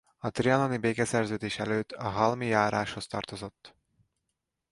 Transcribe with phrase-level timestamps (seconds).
[0.17, 3.75] A trianoni békeszerződés előtt a Halmi járáshoz tartozott.